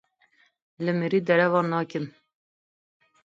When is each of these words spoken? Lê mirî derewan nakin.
Lê 0.83 0.91
mirî 0.99 1.19
derewan 1.27 1.67
nakin. 1.73 2.05